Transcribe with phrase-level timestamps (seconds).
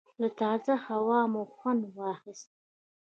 [0.21, 2.49] له تازه هوا مو خوند واخیست.